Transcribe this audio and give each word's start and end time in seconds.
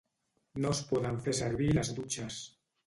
No 0.63 0.71
es 0.77 0.81
poden 0.93 1.21
fer 1.27 1.37
servir 1.43 1.71
les 1.79 1.95
dutxes. 2.01 2.45